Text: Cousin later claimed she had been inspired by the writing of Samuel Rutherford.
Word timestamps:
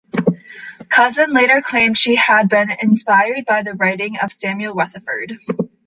Cousin 0.89 1.31
later 1.31 1.61
claimed 1.61 1.95
she 1.95 2.15
had 2.15 2.49
been 2.49 2.71
inspired 2.71 3.45
by 3.45 3.61
the 3.61 3.75
writing 3.75 4.17
of 4.17 4.31
Samuel 4.31 4.73
Rutherford. 4.73 5.37